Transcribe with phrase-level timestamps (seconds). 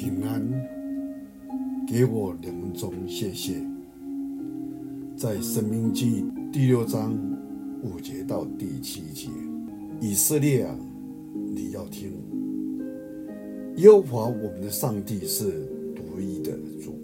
[0.00, 0.40] 平安，
[1.84, 3.54] 给我两分钟，谢谢。
[5.16, 7.18] 在《生命记》第六章
[7.82, 9.28] 五节到第七节，
[10.00, 10.78] 以色列啊，
[11.52, 12.12] 你要听，
[13.78, 15.66] 耶和华我们的上帝是
[15.96, 16.94] 独一的主，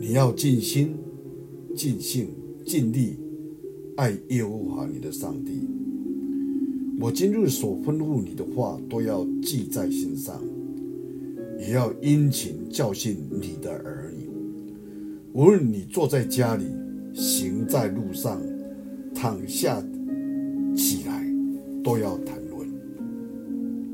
[0.00, 0.96] 你要尽心、
[1.76, 2.26] 尽性、
[2.66, 3.14] 尽力
[3.96, 5.68] 爱耶和华你的上帝。
[6.98, 10.42] 我今日所吩咐你的话，都要记在心上，
[11.64, 14.28] 也要殷勤教训你的儿女。
[15.32, 16.64] 无论你坐在家里，
[17.14, 18.42] 行在路上，
[19.14, 19.80] 躺下
[20.76, 21.24] 起来，
[21.84, 22.68] 都要谈论。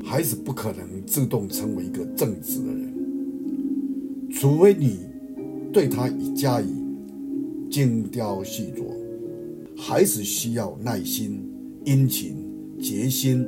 [0.03, 2.93] 孩子不可能自动成为一个正直的人，
[4.31, 5.01] 除非你
[5.71, 6.73] 对他已加以
[7.69, 8.83] 精雕细琢。
[9.77, 11.39] 孩子需要耐心、
[11.85, 12.35] 殷勤。
[12.81, 13.45] 决心、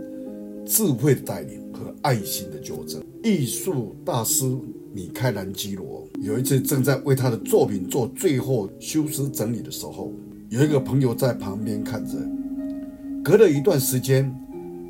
[0.71, 3.03] 智慧的带领和爱心的纠正。
[3.21, 4.45] 艺术大师
[4.93, 10.13] 米开朗基罗有一次正在为他的作品做最后修饰整理的时候，
[10.47, 12.13] 有一个朋友在旁边看着。
[13.21, 14.33] 隔了一段时间，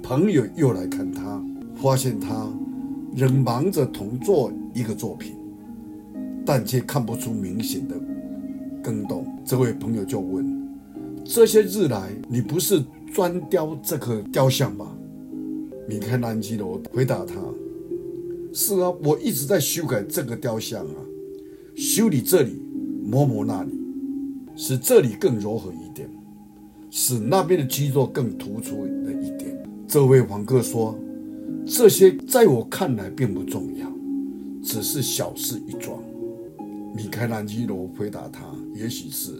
[0.03, 1.43] 朋友又来看他，
[1.75, 2.47] 发现他
[3.15, 5.33] 仍忙着同做一个作品，
[6.45, 7.95] 但却看不出明显的
[8.83, 9.25] 更动。
[9.43, 10.45] 这位朋友就问
[11.25, 14.95] ：“这些日来，你不是？”专雕这个雕像吗，
[15.91, 17.35] 米开朗基罗回答他
[18.53, 20.95] ：“是啊，我一直在修改这个雕像啊，
[21.75, 22.61] 修理这里，
[23.03, 23.77] 磨磨那里，
[24.55, 26.09] 使这里更柔和一点，
[26.89, 29.53] 使那边的肌肉更突出了一点。”
[29.85, 30.97] 这位访客说
[31.67, 33.91] ：“这些在我看来并不重要，
[34.63, 36.01] 只是小事一桩。”
[36.95, 39.33] 米开朗基罗回答他：“也许是。”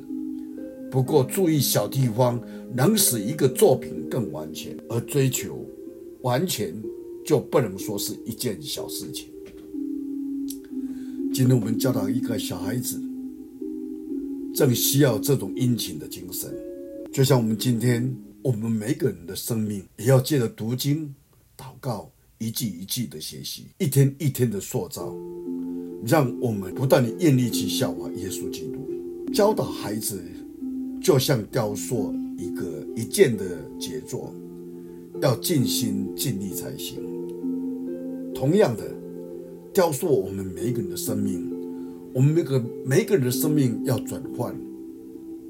[0.91, 2.37] 不过，注意小地方
[2.75, 5.60] 能使一个作品更完全，而追求
[6.23, 6.73] 完全
[7.25, 9.27] 就不能说是一件小事情。
[11.33, 13.01] 今天我们教导一个小孩子，
[14.53, 16.53] 正需要这种殷勤的精神，
[17.11, 21.13] 就像我们今天我们每个人的生命，也要借着读经、
[21.57, 25.15] 祷告，一句一句的学习，一天一天的塑造，
[26.05, 30.21] 让我们不断的愿意去效法耶稣基督，教导孩子。
[31.03, 33.43] 就像雕塑一个一件的
[33.79, 34.31] 杰作，
[35.21, 36.97] 要尽心尽力才行。
[38.33, 38.83] 同样的，
[39.71, 41.47] 雕塑我们每一个人的生命，
[42.13, 44.55] 我们每个每一个人的生命要转换，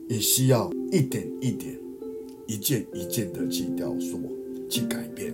[0.09, 1.77] 也需要一点一点、
[2.47, 4.19] 一件一件的去雕塑、
[4.67, 5.33] 去改变。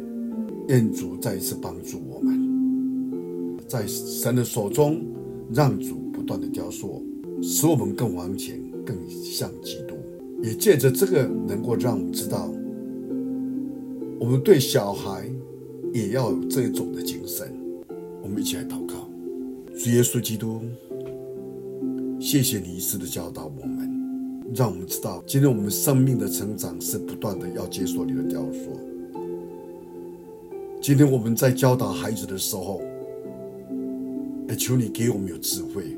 [0.68, 5.02] 愿主再一次帮助我们，在神的手中，
[5.52, 7.02] 让主不断的雕塑，
[7.42, 9.96] 使我们更完全、更像基督。
[10.44, 12.54] 也借着这个，能够让我们知道，
[14.20, 15.30] 我们对小孩
[15.94, 17.54] 也要有这种的精神。
[18.22, 19.08] 我们一起来祷告，
[19.78, 20.62] 主耶稣基督，
[22.20, 28.80] 谢谢你一次的教导我们，让我们知道，今天我们生命的成长是不断的要接受你的雕塑。
[30.82, 32.82] 今天我们在教导孩子的时候，
[34.50, 35.96] 也求你给我们有智慧，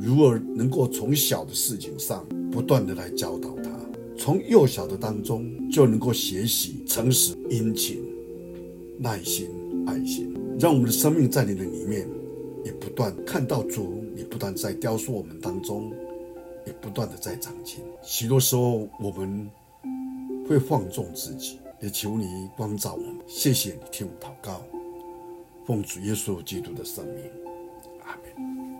[0.00, 2.24] 如何能够从小的事情上。
[2.48, 3.70] 不断的来教导他，
[4.18, 8.02] 从幼小的当中就能够学习诚实、殷勤、
[8.98, 9.48] 耐心、
[9.86, 12.08] 爱心，让我们的生命在你的里面
[12.64, 15.92] 也不断看到主，你不断在雕塑我们当中，
[16.66, 17.76] 也不断的在长进。
[18.02, 19.48] 许多时候我们
[20.48, 23.16] 会放纵自己，也求你光照我们。
[23.26, 24.62] 谢谢你听我祷告，
[25.66, 27.24] 奉主耶稣基督的圣名，
[28.04, 28.75] 阿门。